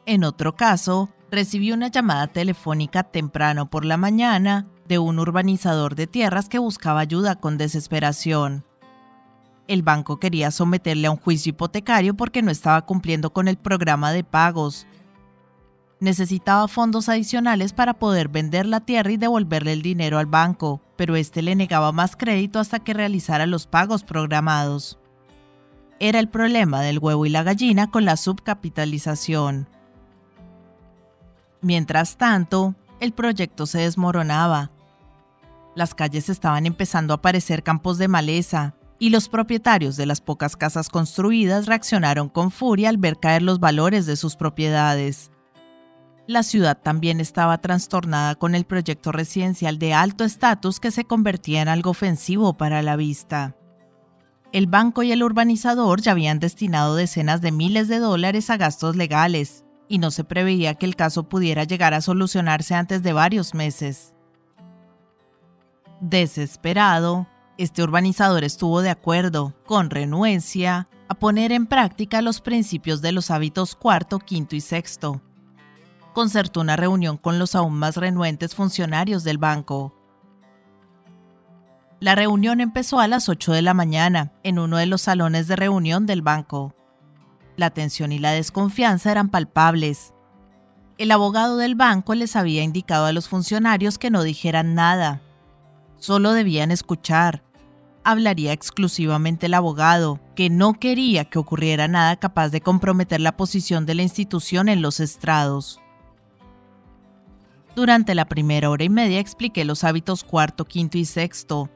En 0.07 0.25
otro 0.25 0.57
caso, 0.57 1.11
recibí 1.30 1.71
una 1.71 1.88
llamada 1.88 2.28
telefónica 2.28 3.02
temprano 3.02 3.68
por 3.68 3.85
la 3.85 3.99
mañana 3.99 4.66
de 4.87 4.99
un 4.99 5.18
urbanizador 5.18 5.95
de 5.95 6.07
tierras 6.07 6.49
que 6.49 6.59
buscaba 6.59 7.00
ayuda 7.00 7.37
con 7.37 7.59
desesperación. 7.59 8.64
El 9.66 9.83
banco 9.83 10.18
quería 10.18 10.50
someterle 10.50 11.09
a 11.09 11.11
un 11.11 11.18
juicio 11.18 11.50
hipotecario 11.50 12.16
porque 12.16 12.40
no 12.40 12.50
estaba 12.50 12.87
cumpliendo 12.87 13.35
con 13.35 13.49
el 13.49 13.59
programa 13.59 14.12
de 14.12 14.25
pagos 14.25 14.87
Necesitaba 16.00 16.68
fondos 16.68 17.08
adicionales 17.08 17.72
para 17.72 17.94
poder 17.94 18.28
vender 18.28 18.66
la 18.66 18.80
tierra 18.80 19.10
y 19.10 19.16
devolverle 19.16 19.72
el 19.72 19.82
dinero 19.82 20.18
al 20.18 20.26
banco, 20.26 20.80
pero 20.96 21.16
este 21.16 21.42
le 21.42 21.56
negaba 21.56 21.90
más 21.90 22.14
crédito 22.14 22.60
hasta 22.60 22.78
que 22.78 22.94
realizara 22.94 23.46
los 23.46 23.66
pagos 23.66 24.04
programados. 24.04 24.98
Era 25.98 26.20
el 26.20 26.28
problema 26.28 26.82
del 26.82 27.00
huevo 27.00 27.26
y 27.26 27.30
la 27.30 27.42
gallina 27.42 27.90
con 27.90 28.04
la 28.04 28.16
subcapitalización. 28.16 29.68
Mientras 31.62 32.16
tanto, 32.16 32.76
el 33.00 33.12
proyecto 33.12 33.66
se 33.66 33.80
desmoronaba. 33.80 34.70
Las 35.74 35.96
calles 35.96 36.28
estaban 36.28 36.66
empezando 36.66 37.12
a 37.12 37.22
parecer 37.22 37.64
campos 37.64 37.98
de 37.98 38.06
maleza, 38.06 38.74
y 39.00 39.10
los 39.10 39.28
propietarios 39.28 39.96
de 39.96 40.06
las 40.06 40.20
pocas 40.20 40.56
casas 40.56 40.88
construidas 40.88 41.66
reaccionaron 41.66 42.28
con 42.28 42.52
furia 42.52 42.88
al 42.88 42.98
ver 42.98 43.18
caer 43.18 43.42
los 43.42 43.58
valores 43.58 44.06
de 44.06 44.16
sus 44.16 44.36
propiedades 44.36 45.32
la 46.28 46.42
ciudad 46.42 46.76
también 46.76 47.20
estaba 47.20 47.56
trastornada 47.56 48.35
con 48.35 48.54
el 48.54 48.66
proyecto 48.66 49.12
residencial 49.12 49.78
de 49.78 49.94
alto 49.94 50.25
estatus 50.25 50.78
que 50.78 50.90
se 50.90 51.04
convertía 51.04 51.62
en 51.62 51.68
algo 51.68 51.90
ofensivo 51.90 52.52
para 52.58 52.82
la 52.82 52.97
vista. 52.97 53.56
El 54.52 54.66
banco 54.66 55.02
y 55.02 55.11
el 55.11 55.23
urbanizador 55.23 56.02
ya 56.02 56.12
habían 56.12 56.38
destinado 56.38 56.97
decenas 56.97 57.40
de 57.40 57.50
miles 57.50 57.88
de 57.88 57.99
dólares 57.99 58.50
a 58.50 58.58
gastos 58.58 58.94
legales, 58.94 59.64
y 59.88 59.97
no 59.97 60.11
se 60.11 60.23
preveía 60.23 60.75
que 60.75 60.85
el 60.85 60.97
caso 60.97 61.30
pudiera 61.30 61.64
llegar 61.64 61.94
a 61.94 62.02
solucionarse 62.02 62.75
antes 62.75 63.02
de 63.02 63.14
varios 63.14 63.54
meses. 63.54 64.12
Desesperado, 66.02 67.26
este 67.56 67.82
urbanizador 67.82 68.44
estuvo 68.44 68.82
de 68.82 68.90
acuerdo, 68.90 69.54
con 69.64 69.88
renuencia, 69.88 70.90
a 71.08 71.14
poner 71.14 71.52
en 71.52 71.64
práctica 71.64 72.20
los 72.20 72.42
principios 72.42 73.00
de 73.00 73.12
los 73.12 73.30
hábitos 73.30 73.75
cuarto, 73.75 74.18
quinto 74.18 74.56
y 74.56 74.61
sexto, 74.61 75.23
concertó 76.18 76.62
una 76.62 76.75
reunión 76.75 77.16
con 77.16 77.38
los 77.38 77.54
aún 77.54 77.75
más 77.78 77.96
renuentes 77.96 78.56
funcionarios 78.56 79.22
del 79.22 79.38
banco. 79.38 79.94
La 82.00 82.16
reunión 82.16 82.60
empezó 82.60 82.98
a 82.98 83.06
las 83.06 83.28
8 83.28 83.52
de 83.52 83.62
la 83.62 83.72
mañana 83.72 84.32
en 84.42 84.58
uno 84.58 84.78
de 84.78 84.87
los 84.87 85.02
salones 85.02 85.46
de 85.46 85.54
reunión 85.54 86.06
del 86.06 86.22
banco. 86.22 86.75
La 87.56 87.70
tensión 87.70 88.10
y 88.10 88.18
la 88.18 88.32
desconfianza 88.32 89.12
eran 89.12 89.28
palpables. 89.28 90.12
El 90.98 91.12
abogado 91.12 91.56
del 91.56 91.76
banco 91.76 92.16
les 92.16 92.34
había 92.34 92.64
indicado 92.64 93.06
a 93.06 93.12
los 93.12 93.28
funcionarios 93.28 93.96
que 93.96 94.10
no 94.10 94.25
dijeran 94.25 94.75
nada. 94.75 95.22
Solo 95.98 96.32
debían 96.32 96.72
escuchar. 96.72 97.44
Hablaría 98.02 98.52
exclusivamente 98.52 99.46
el 99.46 99.54
abogado, 99.54 100.18
que 100.34 100.50
no 100.50 100.75
quería 100.80 101.26
que 101.26 101.38
ocurriera 101.38 101.87
nada 101.87 102.16
capaz 102.16 102.48
de 102.48 102.60
comprometer 102.60 103.20
la 103.20 103.37
posición 103.37 103.87
de 103.87 103.94
la 103.94 104.02
institución 104.02 104.68
en 104.68 104.82
los 104.82 104.98
estrados. 104.98 105.80
Durante 107.78 108.16
la 108.16 108.25
primera 108.25 108.70
hora 108.70 108.82
y 108.82 108.88
media 108.88 109.20
expliqué 109.20 109.64
los 109.64 109.85
hábitos 109.85 110.25
cuarto, 110.25 110.64
quinto 110.64 110.99
y 110.99 111.04
sexto. 111.04 111.70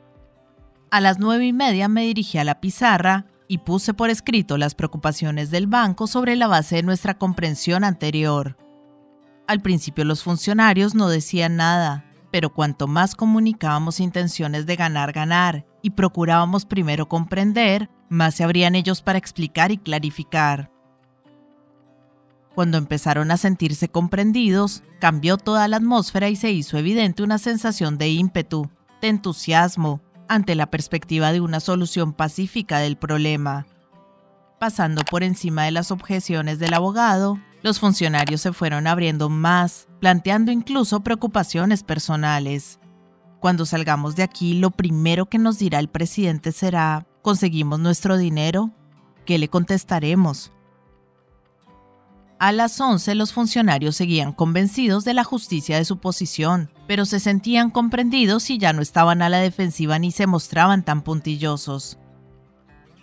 A 0.90 1.00
las 1.00 1.21
nueve 1.21 1.47
y 1.47 1.52
media 1.52 1.87
me 1.87 2.02
dirigí 2.02 2.38
a 2.38 2.44
la 2.44 2.61
pizarra 2.61 3.26
y 3.47 3.59
puse 3.59 3.94
por 3.94 4.11
escrito 4.11 4.59
las 4.59 4.75
preocupaciones 4.75 5.52
del 5.52 5.68
banco 5.68 6.09
sobre 6.09 6.35
la 6.35 6.49
base 6.49 6.75
de 6.75 6.82
nuestra 6.82 7.18
comprensión 7.18 7.85
anterior. 7.85 8.56
Al 9.47 9.61
principio 9.61 10.04
los 10.04 10.25
funcionarios 10.25 10.97
no 10.97 11.09
decían 11.09 11.54
nada, 11.54 12.04
pero 12.32 12.52
cuanto 12.52 12.88
más 12.88 13.14
comunicábamos 13.14 14.00
intenciones 14.00 14.66
de 14.66 14.75
ganar-ganar 14.75 15.66
y 15.82 15.90
procurábamos 15.90 16.64
primero 16.64 17.09
comprender, 17.09 17.90
más 18.09 18.35
se 18.35 18.42
abrían 18.42 18.75
ellos 18.75 19.02
para 19.02 19.18
explicar 19.18 19.71
y 19.71 19.78
clarificar. 19.78 20.71
Cuando 22.54 22.76
empezaron 22.76 23.30
a 23.30 23.37
sentirse 23.37 23.88
comprendidos, 23.88 24.82
cambió 24.99 25.38
toda 25.38 25.66
la 25.68 25.78
atmósfera 25.78 26.28
y 26.28 26.37
se 26.37 26.50
hizo 26.50 26.76
evidente 26.76 27.23
una 27.23 27.38
sensación 27.38 27.97
de 27.97 28.11
ímpetu, 28.11 28.68
de 29.00 29.09
entusiasmo, 29.09 30.02
ante 30.28 30.54
la 30.54 30.66
perspectiva 30.71 31.32
de 31.32 31.40
una 31.40 31.61
solución 31.61 32.12
pacífica 32.12 32.78
del 32.78 32.97
problema. 32.97 33.66
Pasando 34.59 35.02
por 35.02 35.23
encima 35.23 35.64
de 35.64 35.73
las 35.73 35.90
objeciones 35.90 36.59
del 36.59 36.75
abogado, 36.75 37.38
los 37.62 37.80
funcionarios 37.80 38.40
se 38.40 38.52
fueron 38.52 38.87
abriendo 38.87 39.28
más, 39.28 39.88
planteando 40.00 40.52
incluso 40.52 41.00
preocupaciones 41.00 41.82
personales. 41.82 42.78
Cuando 43.40 43.66
salgamos 43.66 44.14
de 44.14 44.23
aquí, 44.23 44.54
lo 44.54 44.71
primero 44.71 45.26
que 45.26 45.38
nos 45.38 45.59
dirá 45.59 45.80
el 45.80 45.88
presidente 45.88 46.52
será, 46.52 47.06
¿conseguimos 47.23 47.80
nuestro 47.80 48.16
dinero? 48.16 48.71
¿Qué 49.26 49.38
le 49.38 49.49
contestaremos? 49.49 50.52
A 52.42 52.50
las 52.50 52.80
11 52.80 53.14
los 53.14 53.32
funcionarios 53.32 53.94
seguían 53.94 54.32
convencidos 54.32 55.04
de 55.04 55.14
la 55.14 55.22
justicia 55.22 55.76
de 55.76 55.84
su 55.84 55.99
posición, 55.99 56.70
pero 56.88 57.04
se 57.04 57.20
sentían 57.20 57.70
comprendidos 57.70 58.50
y 58.50 58.58
ya 58.58 58.72
no 58.72 58.82
estaban 58.82 59.22
a 59.22 59.28
la 59.28 59.38
defensiva 59.38 60.00
ni 60.00 60.11
se 60.11 60.26
mostraban 60.26 60.82
tan 60.82 61.02
puntillosos. 61.02 61.99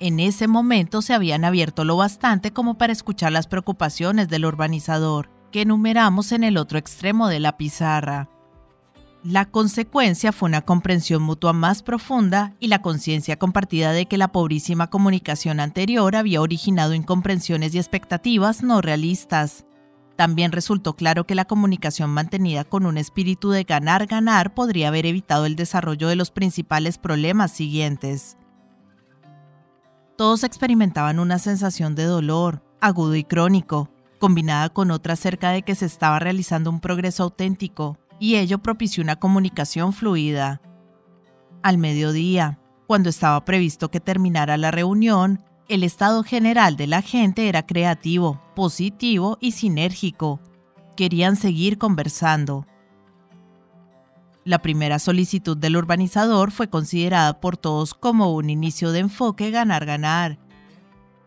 En 0.01 0.19
ese 0.19 0.50
momento 0.50 1.01
se 1.01 1.13
habían 1.13 1.46
abierto 1.46 1.86
lo 1.86 1.96
bastante 1.96 2.51
como 2.51 2.77
para 2.77 2.91
escuchar 2.91 3.31
las 3.31 3.48
preocupaciones 3.48 4.27
del 4.27 4.43
urbanizador, 4.43 5.29
que 5.53 5.62
enumeramos 5.62 6.34
en 6.34 6.43
el 6.43 6.58
otro 6.58 6.77
extremo 6.77 7.29
de 7.29 7.39
la 7.39 7.55
pizarra. 7.55 8.27
La 9.23 9.45
consecuencia 9.45 10.31
fue 10.31 10.47
una 10.47 10.61
comprensión 10.61 11.21
mutua 11.21 11.51
más 11.51 11.83
profunda 11.83 12.55
y 12.61 12.69
la 12.69 12.81
conciencia 12.81 13.38
compartida 13.38 13.91
de 13.91 14.05
que 14.05 14.17
la 14.17 14.31
pobrísima 14.31 14.89
comunicación 14.89 15.59
anterior 15.59 16.15
había 16.15 16.39
originado 16.39 16.93
incomprensiones 16.93 17.75
y 17.75 17.79
expectativas 17.79 18.63
no 18.63 18.81
realistas. 18.81 19.65
También 20.15 20.53
resultó 20.53 20.95
claro 20.95 21.25
que 21.25 21.35
la 21.35 21.43
comunicación 21.43 22.11
mantenida 22.11 22.63
con 22.63 22.85
un 22.85 22.97
espíritu 22.97 23.49
de 23.49 23.65
ganar-ganar 23.65 24.53
podría 24.53 24.88
haber 24.88 25.05
evitado 25.05 25.45
el 25.45 25.57
desarrollo 25.57 26.07
de 26.07 26.15
los 26.15 26.31
principales 26.31 26.97
problemas 26.97 27.51
siguientes. 27.51 28.38
Todos 30.17 30.45
experimentaban 30.45 31.19
una 31.19 31.39
sensación 31.39 31.93
de 31.93 32.05
dolor, 32.05 32.63
agudo 32.79 33.15
y 33.15 33.25
crónico, 33.25 33.89
combinada 34.17 34.69
con 34.69 34.91
otra 34.91 35.13
acerca 35.13 35.51
de 35.51 35.63
que 35.63 35.75
se 35.75 35.85
estaba 35.85 36.19
realizando 36.19 36.69
un 36.69 36.79
progreso 36.79 37.23
auténtico, 37.23 37.97
y 38.19 38.35
ello 38.35 38.59
propició 38.59 39.01
una 39.03 39.15
comunicación 39.15 39.93
fluida. 39.93 40.61
Al 41.63 41.77
mediodía, 41.77 42.59
cuando 42.88 43.09
estaba 43.09 43.43
previsto 43.45 43.89
que 43.89 43.99
terminara 43.99 44.57
la 44.57 44.71
reunión, 44.71 45.43
el 45.67 45.83
estado 45.83 46.23
general 46.23 46.75
de 46.77 46.88
la 46.88 47.01
gente 47.01 47.47
era 47.47 47.65
creativo, 47.65 48.41
positivo 48.55 49.38
y 49.39 49.51
sinérgico. 49.51 50.39
Querían 50.95 51.35
seguir 51.35 51.77
conversando. 51.77 52.65
La 54.43 54.59
primera 54.63 54.97
solicitud 54.97 55.55
del 55.55 55.77
urbanizador 55.77 56.51
fue 56.51 56.69
considerada 56.69 57.39
por 57.39 57.55
todos 57.55 57.93
como 57.93 58.33
un 58.33 58.49
inicio 58.49 58.91
de 58.91 58.99
enfoque 58.99 59.51
ganar-ganar. 59.51 60.39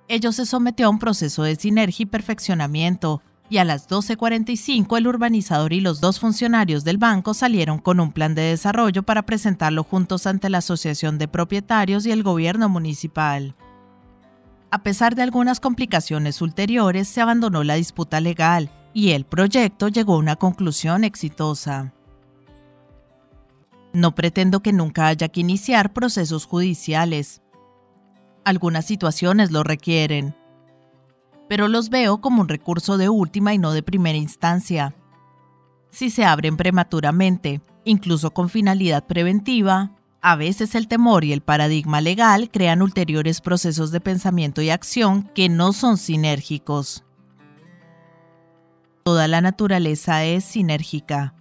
Ello 0.09 0.33
se 0.33 0.45
sometió 0.45 0.87
a 0.87 0.91
un 0.91 0.99
proceso 0.99 1.45
de 1.45 1.55
sinergia 1.55 2.03
y 2.03 2.07
perfeccionamiento, 2.07 3.23
y 3.53 3.59
a 3.59 3.67
las 3.67 3.87
12.45 3.87 4.97
el 4.97 5.07
urbanizador 5.07 5.75
y 5.75 5.83
los 5.83 6.01
dos 6.01 6.19
funcionarios 6.19 6.85
del 6.85 6.97
banco 6.97 7.35
salieron 7.35 7.79
con 7.79 8.01
un 8.01 8.11
plan 8.11 8.35
de 8.35 8.41
desarrollo 8.41 9.03
para 9.03 9.27
presentarlo 9.27 9.85
juntos 9.85 10.27
ante 10.27 10.49
la 10.49 10.59
Asociación 10.59 11.19
de 11.19 11.29
Propietarios 11.29 12.07
y 12.07 12.13
el 12.13 12.23
gobierno 12.23 12.71
municipal. 12.71 13.55
A 14.71 14.83
pesar 14.83 15.15
de 15.15 15.21
algunas 15.21 15.61
complicaciones 15.61 16.41
ulteriores, 16.41 17.09
se 17.09 17.21
abandonó 17.21 17.63
la 17.63 17.75
disputa 17.75 18.23
legal 18.23 18.71
y 18.95 19.11
el 19.11 19.27
proyecto 19.27 19.89
llegó 19.89 20.15
a 20.15 20.21
una 20.21 20.37
conclusión 20.37 21.05
exitosa. 21.05 21.93
No 23.93 24.15
pretendo 24.15 24.61
que 24.61 24.73
nunca 24.73 25.09
haya 25.09 25.29
que 25.29 25.41
iniciar 25.41 25.93
procesos 25.93 26.47
judiciales. 26.47 27.43
Algunas 28.47 28.87
situaciones 28.87 29.51
lo 29.51 29.63
requieren, 29.63 30.35
pero 31.53 31.69
los 31.69 31.91
veo 31.91 32.23
como 32.23 32.41
un 32.41 32.49
recurso 32.49 32.97
de 32.97 33.11
última 33.11 33.53
y 33.53 33.59
no 33.59 33.73
de 33.73 33.83
primera 33.83 34.17
instancia. 34.17 34.95
Si 35.91 36.09
se 36.09 36.25
abren 36.25 36.57
prematuramente, 36.57 37.61
incluso 37.85 38.31
con 38.31 38.49
finalidad 38.49 39.07
preventiva, 39.07 39.93
a 40.23 40.35
veces 40.35 40.75
el 40.75 40.89
temor 40.89 41.25
y 41.25 41.35
el 41.35 41.43
paradigma 41.43 42.01
legal 42.01 42.51
crean 42.51 42.81
ulteriores 42.81 43.43
procesos 43.43 43.91
de 43.91 44.01
pensamiento 44.01 44.63
y 44.63 44.71
acción 44.71 45.25
que 45.35 45.51
no 45.51 45.75
son 45.75 45.99
sinérgicos. 45.99 47.05
Toda 49.05 49.29
la 49.29 49.43
naturaleza 49.43 50.25
es 50.25 50.45
sinérgica. 50.45 51.35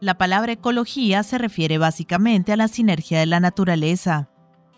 La 0.00 0.18
palabra 0.18 0.50
ecología 0.50 1.22
se 1.22 1.38
refiere 1.38 1.78
básicamente 1.78 2.52
a 2.52 2.56
la 2.56 2.66
sinergia 2.66 3.20
de 3.20 3.26
la 3.26 3.38
naturaleza. 3.38 4.28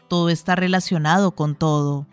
Todo 0.08 0.28
está 0.28 0.56
relacionado 0.56 1.34
con 1.34 1.54
todo. 1.54 2.06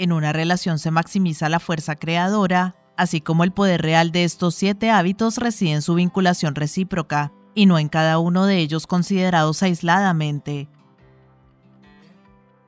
En 0.00 0.12
una 0.12 0.32
relación 0.32 0.78
se 0.78 0.90
maximiza 0.90 1.50
la 1.50 1.60
fuerza 1.60 1.94
creadora, 1.94 2.74
así 2.96 3.20
como 3.20 3.44
el 3.44 3.52
poder 3.52 3.82
real 3.82 4.12
de 4.12 4.24
estos 4.24 4.54
siete 4.54 4.90
hábitos 4.90 5.36
reside 5.36 5.72
en 5.72 5.82
su 5.82 5.92
vinculación 5.92 6.54
recíproca, 6.54 7.34
y 7.54 7.66
no 7.66 7.78
en 7.78 7.90
cada 7.90 8.18
uno 8.18 8.46
de 8.46 8.56
ellos 8.56 8.86
considerados 8.86 9.62
aisladamente. 9.62 10.70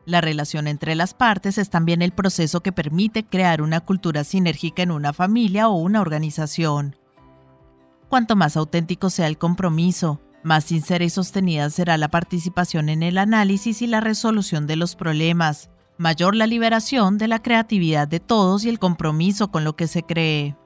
La 0.04 0.20
relación 0.20 0.68
entre 0.68 0.94
las 0.94 1.14
partes 1.14 1.56
es 1.56 1.70
también 1.70 2.02
el 2.02 2.12
proceso 2.12 2.60
que 2.60 2.70
permite 2.70 3.24
crear 3.24 3.62
una 3.62 3.80
cultura 3.80 4.24
sinérgica 4.24 4.82
en 4.82 4.90
una 4.90 5.14
familia 5.14 5.70
o 5.70 5.76
una 5.76 6.02
organización. 6.02 6.96
Cuanto 8.10 8.36
más 8.36 8.58
auténtico 8.58 9.08
sea 9.08 9.26
el 9.26 9.38
compromiso, 9.38 10.20
más 10.42 10.64
sincera 10.64 11.02
y 11.02 11.08
sostenida 11.08 11.70
será 11.70 11.96
la 11.96 12.10
participación 12.10 12.90
en 12.90 13.02
el 13.02 13.16
análisis 13.16 13.80
y 13.80 13.86
la 13.86 14.00
resolución 14.00 14.66
de 14.66 14.76
los 14.76 14.96
problemas, 14.96 15.70
mayor 16.02 16.34
la 16.34 16.48
liberación 16.48 17.16
de 17.16 17.28
la 17.28 17.40
creatividad 17.40 18.08
de 18.08 18.20
todos 18.20 18.64
y 18.64 18.68
el 18.68 18.80
compromiso 18.80 19.50
con 19.52 19.64
lo 19.64 19.76
que 19.76 19.86
se 19.86 20.02
cree. 20.02 20.56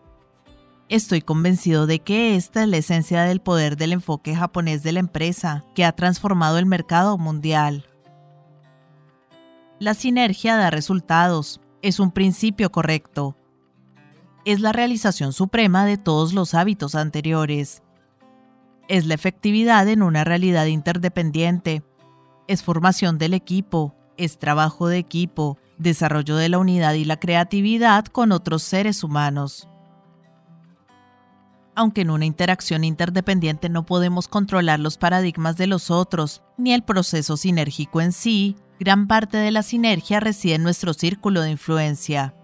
Estoy 0.88 1.20
convencido 1.20 1.86
de 1.86 1.98
que 1.98 2.36
esta 2.36 2.62
es 2.62 2.68
la 2.68 2.78
esencia 2.78 3.22
del 3.22 3.40
poder 3.40 3.76
del 3.76 3.92
enfoque 3.92 4.34
japonés 4.34 4.82
de 4.82 4.92
la 4.92 5.00
empresa, 5.00 5.64
que 5.74 5.84
ha 5.84 5.92
transformado 5.92 6.58
el 6.58 6.64
mercado 6.64 7.18
mundial. 7.18 7.84
La 9.78 9.92
sinergia 9.92 10.56
da 10.56 10.70
resultados, 10.70 11.60
es 11.82 12.00
un 12.00 12.12
principio 12.12 12.72
correcto. 12.72 13.36
Es 14.46 14.60
la 14.60 14.72
realización 14.72 15.34
suprema 15.34 15.84
de 15.84 15.98
todos 15.98 16.32
los 16.32 16.54
hábitos 16.54 16.94
anteriores. 16.94 17.82
Es 18.88 19.04
la 19.04 19.14
efectividad 19.14 19.86
en 19.88 20.02
una 20.02 20.24
realidad 20.24 20.64
interdependiente. 20.64 21.82
Es 22.46 22.62
formación 22.62 23.18
del 23.18 23.34
equipo, 23.34 23.96
es 24.16 24.38
trabajo 24.38 24.88
de 24.88 24.98
equipo, 24.98 25.58
desarrollo 25.78 26.36
de 26.36 26.48
la 26.48 26.58
unidad 26.58 26.94
y 26.94 27.04
la 27.04 27.18
creatividad 27.18 28.06
con 28.06 28.32
otros 28.32 28.62
seres 28.62 29.04
humanos. 29.04 29.68
Aunque 31.74 32.00
en 32.00 32.10
una 32.10 32.24
interacción 32.24 32.84
interdependiente 32.84 33.68
no 33.68 33.84
podemos 33.84 34.28
controlar 34.28 34.80
los 34.80 34.96
paradigmas 34.96 35.58
de 35.58 35.66
los 35.66 35.90
otros, 35.90 36.42
ni 36.56 36.72
el 36.72 36.82
proceso 36.82 37.36
sinérgico 37.36 38.00
en 38.00 38.12
sí, 38.12 38.56
gran 38.80 39.06
parte 39.06 39.36
de 39.36 39.50
la 39.50 39.62
sinergia 39.62 40.18
reside 40.20 40.54
en 40.54 40.62
nuestro 40.62 40.94
círculo 40.94 41.42
de 41.42 41.50
influencia. 41.50 42.34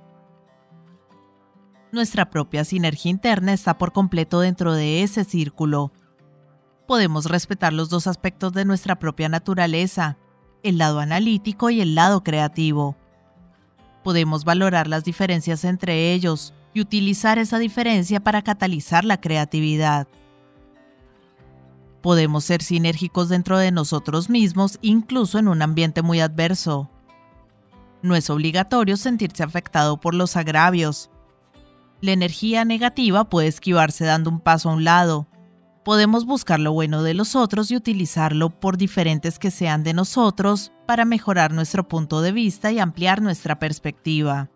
Nuestra 1.92 2.28
propia 2.28 2.64
sinergia 2.64 3.10
interna 3.10 3.52
está 3.52 3.78
por 3.78 3.92
completo 3.92 4.40
dentro 4.40 4.74
de 4.74 5.02
ese 5.02 5.24
círculo. 5.24 5.92
Podemos 6.86 7.26
respetar 7.26 7.72
los 7.72 7.88
dos 7.88 8.06
aspectos 8.06 8.52
de 8.52 8.64
nuestra 8.66 8.98
propia 8.98 9.28
naturaleza, 9.30 10.18
el 10.62 10.78
lado 10.78 11.00
analítico 11.00 11.70
y 11.70 11.80
el 11.80 11.94
lado 11.94 12.22
creativo. 12.22 12.96
Podemos 14.02 14.44
valorar 14.44 14.88
las 14.88 15.04
diferencias 15.04 15.64
entre 15.64 16.12
ellos 16.12 16.54
y 16.74 16.80
utilizar 16.80 17.38
esa 17.38 17.58
diferencia 17.58 18.20
para 18.20 18.42
catalizar 18.42 19.04
la 19.04 19.20
creatividad. 19.20 20.08
Podemos 22.00 22.44
ser 22.44 22.62
sinérgicos 22.62 23.28
dentro 23.28 23.58
de 23.58 23.70
nosotros 23.70 24.28
mismos 24.28 24.78
incluso 24.82 25.38
en 25.38 25.48
un 25.48 25.62
ambiente 25.62 26.02
muy 26.02 26.20
adverso. 26.20 26.90
No 28.02 28.16
es 28.16 28.28
obligatorio 28.30 28.96
sentirse 28.96 29.44
afectado 29.44 30.00
por 30.00 30.14
los 30.14 30.36
agravios. 30.36 31.10
La 32.00 32.10
energía 32.10 32.64
negativa 32.64 33.24
puede 33.24 33.46
esquivarse 33.46 34.04
dando 34.04 34.30
un 34.30 34.40
paso 34.40 34.68
a 34.68 34.72
un 34.72 34.82
lado, 34.82 35.28
podemos 35.84 36.24
buscar 36.24 36.60
lo 36.60 36.72
bueno 36.72 37.02
de 37.02 37.14
los 37.14 37.34
otros 37.36 37.70
y 37.70 37.76
utilizarlo 37.76 38.50
por 38.50 38.76
diferentes 38.76 39.38
que 39.38 39.50
sean 39.50 39.82
de 39.84 39.94
nosotros 39.94 40.72
para 40.86 41.04
mejorar 41.04 41.52
nuestro 41.52 41.88
punto 41.88 42.20
de 42.22 42.32
vista 42.32 42.70
y 42.72 42.78
ampliar 42.78 43.22
nuestra 43.22 43.58
perspectiva. 43.58 44.50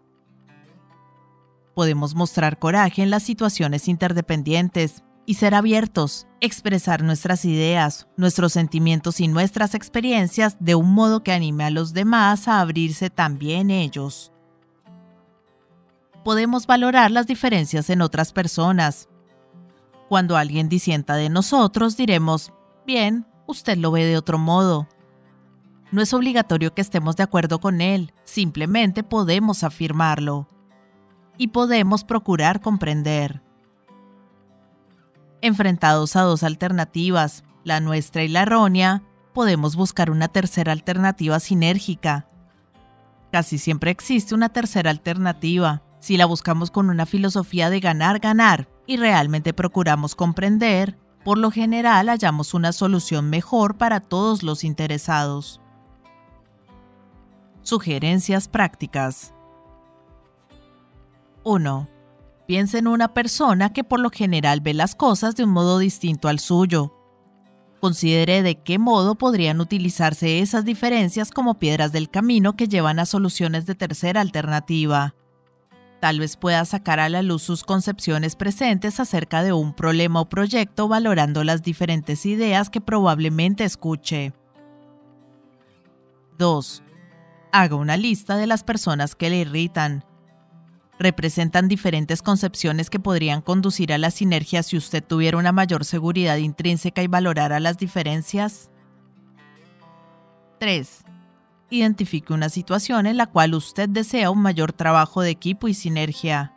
Podemos 1.75 2.15
mostrar 2.15 2.59
coraje 2.59 3.03
en 3.03 3.11
las 3.11 3.23
situaciones 3.23 3.89
interdependientes 3.89 5.03
y 5.27 5.35
ser 5.35 5.55
abiertos, 5.55 6.27
expresar 6.41 7.03
nuestras 7.03 7.45
ideas, 7.45 8.07
nuestros 8.17 8.53
sentimientos 8.53 9.21
y 9.21 9.29
nuestras 9.29 9.75
experiencias 9.75 10.57
de 10.61 10.77
un 10.77 10.95
modo 10.95 11.23
que 11.23 11.33
anime 11.33 11.65
a 11.65 11.71
los 11.71 11.93
demás 11.93 12.47
a 12.49 12.61
abrirse 12.61 13.11
también 13.11 13.71
ellos. 13.71 14.33
podemos 16.25 16.67
valorar 16.67 17.13
las 17.13 17.29
diferencias 17.29 17.89
en 17.89 18.03
otras 18.03 18.33
personas. 18.33 19.09
Cuando 20.09 20.37
alguien 20.37 20.69
disienta 20.69 21.17
de 21.17 21.29
nosotros, 21.29 21.97
diremos, 21.97 22.53
bien, 22.87 23.27
usted 23.47 23.77
lo 23.77 23.91
ve 23.91 24.05
de 24.05 24.17
otro 24.17 24.39
modo. 24.39 24.87
No 25.91 26.01
es 26.01 26.15
obligatorio 26.15 26.75
que 26.75 26.81
estemos 26.81 27.17
de 27.17 27.25
acuerdo 27.25 27.61
con 27.61 27.81
él, 27.81 28.13
simplemente 28.25 29.03
podemos 29.03 29.65
afirmarlo. 29.65 30.49
Y 31.39 31.49
podemos 31.49 32.05
procurar 32.05 32.61
comprender. 32.61 33.43
Enfrentados 35.41 36.17
a 36.17 36.23
dos 36.23 36.45
alternativas, 36.45 37.45
la 37.65 37.81
nuestra 37.81 38.23
y 38.23 38.29
la 38.29 38.43
errónea, 38.43 39.03
podemos 39.35 39.75
buscar 39.75 40.11
una 40.11 40.29
tercera 40.29 40.73
alternativa 40.73 41.41
sinérgica. 41.41 42.29
Casi 43.33 43.59
siempre 43.59 43.91
existe 43.91 44.35
una 44.35 44.51
tercera 44.51 44.91
alternativa, 44.91 45.83
si 45.99 46.17
la 46.17 46.27
buscamos 46.27 46.71
con 46.71 46.91
una 46.91 47.07
filosofía 47.07 47.71
de 47.71 47.81
ganar, 47.81 48.21
ganar 48.21 48.76
y 48.87 48.97
realmente 48.97 49.53
procuramos 49.53 50.15
comprender, 50.15 50.99
por 51.25 51.39
lo 51.39 51.51
general 51.51 52.09
hallamos 52.09 52.55
una 52.55 52.73
solución 52.73 53.31
mejor 53.31 53.77
para 53.77 54.01
todos 54.01 54.43
los 54.43 54.65
interesados. 54.65 55.61
Sugerencias 57.63 58.47
prácticas 58.47 59.35
1. 61.43 61.89
Piensa 62.47 62.79
en 62.79 62.87
una 62.87 63.15
persona 63.15 63.73
que 63.73 63.85
por 63.85 64.01
lo 64.01 64.11
general 64.11 64.61
ve 64.61 64.75
las 64.75 64.95
cosas 64.95 65.37
de 65.37 65.45
un 65.45 65.51
modo 65.51 65.79
distinto 65.79 66.29
al 66.29 66.39
suyo. 66.39 66.93
Considere 67.81 68.43
de 68.43 68.63
qué 68.63 68.79
modo 68.79 69.17
podrían 69.17 69.61
utilizarse 69.61 70.41
esas 70.41 70.65
diferencias 70.65 71.31
como 71.31 71.59
piedras 71.59 71.93
del 71.93 72.11
camino 72.11 72.57
que 72.57 72.67
llevan 72.67 72.99
a 72.99 73.07
soluciones 73.07 73.67
de 73.67 73.75
tercera 73.75 74.21
alternativa. 74.21 75.15
Tal 76.01 76.21
vez 76.21 76.37
pueda 76.37 76.65
sacar 76.65 77.01
a 77.01 77.09
la 77.09 77.23
luz 77.23 77.43
sus 77.43 77.65
concepciones 77.65 78.37
presentes 78.37 79.01
acerca 79.01 79.43
de 79.43 79.53
un 79.53 79.73
problema 79.73 80.21
o 80.21 80.29
proyecto 80.29 80.89
valorando 80.89 81.43
las 81.43 81.63
diferentes 81.63 82.27
ideas 82.27 82.69
que 82.69 82.81
probablemente 82.81 83.65
escuche. 83.65 84.33
2. 86.39 86.83
Haga 87.53 87.77
una 87.77 87.97
lista 87.97 88.37
de 88.37 88.47
las 88.47 88.63
personas 88.63 89.15
que 89.15 89.31
le 89.31 89.39
irritan. 89.39 90.05
Representan 90.99 91.69
diferentes 91.69 92.21
concepciones 92.21 92.91
que 92.91 93.01
podrían 93.01 93.41
conducir 93.41 93.93
a 93.93 93.99
la 93.99 94.11
sinergia 94.11 94.63
si 94.63 94.77
usted 94.77 95.03
tuviera 95.03 95.39
una 95.39 95.53
mayor 95.53 95.87
seguridad 95.87 96.37
intrínseca 96.37 97.03
y 97.03 97.07
valorara 97.07 97.59
las 97.59 97.79
diferencias. 97.79 98.71
3 100.59 101.07
identifique 101.71 102.33
una 102.33 102.49
situación 102.49 103.07
en 103.07 103.17
la 103.17 103.27
cual 103.27 103.55
usted 103.55 103.89
desea 103.89 104.31
un 104.31 104.41
mayor 104.41 104.73
trabajo 104.73 105.23
de 105.23 105.31
equipo 105.31 105.69
y 105.69 105.75
sinergia. 105.75 106.55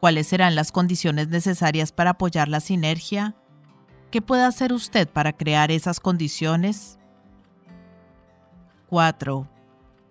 ¿Cuáles 0.00 0.26
serán 0.26 0.54
las 0.54 0.72
condiciones 0.72 1.28
necesarias 1.28 1.92
para 1.92 2.10
apoyar 2.10 2.48
la 2.48 2.60
sinergia? 2.60 3.36
¿Qué 4.10 4.20
puede 4.20 4.42
hacer 4.42 4.72
usted 4.72 5.08
para 5.08 5.32
crear 5.32 5.70
esas 5.70 5.98
condiciones? 5.98 6.98
4. 8.88 9.48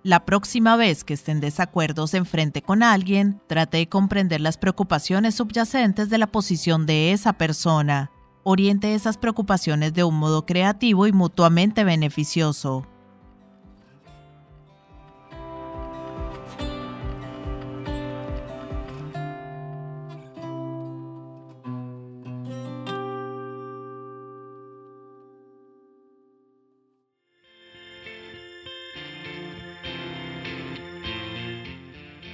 La 0.04 0.26
próxima 0.26 0.76
vez 0.76 1.06
que 1.06 1.14
esté 1.14 1.32
en 1.32 1.40
desacuerdo 1.40 2.06
enfrente 2.12 2.62
con 2.62 2.84
alguien, 2.84 3.42
trate 3.48 3.78
de 3.78 3.88
comprender 3.88 4.42
las 4.42 4.58
preocupaciones 4.58 5.36
subyacentes 5.36 6.10
de 6.10 6.18
la 6.18 6.28
posición 6.28 6.86
de 6.86 7.14
esa 7.14 7.34
persona. 7.34 8.12
Oriente 8.44 8.96
esas 8.96 9.18
preocupaciones 9.18 9.94
de 9.94 10.04
un 10.04 10.16
modo 10.16 10.46
creativo 10.46 11.08
y 11.08 11.14
mutuamente 11.14 11.86
beneficioso. 11.86 12.86